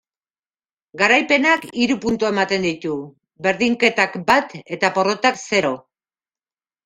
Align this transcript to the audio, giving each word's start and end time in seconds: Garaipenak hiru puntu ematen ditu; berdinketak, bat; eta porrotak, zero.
Garaipenak 0.99 1.65
hiru 1.81 1.97
puntu 2.05 2.29
ematen 2.29 2.65
ditu; 2.67 2.95
berdinketak, 3.47 4.17
bat; 4.31 4.55
eta 4.77 4.91
porrotak, 4.97 5.39
zero. 5.53 5.71